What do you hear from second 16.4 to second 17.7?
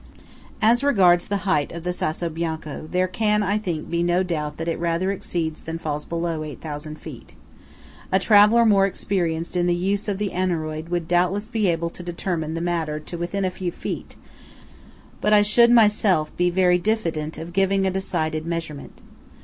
very diffident of